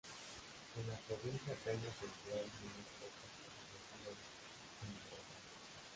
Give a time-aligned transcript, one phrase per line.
[0.79, 4.17] En la provincia apenas se libraron unas pocas refriegas
[4.81, 5.39] sin importancia.